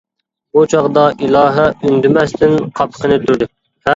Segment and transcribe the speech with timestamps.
[0.57, 3.49] بۇ چاغدا ئىلاھە ئۈندىمەستىن قاپىقىنى تۈردى.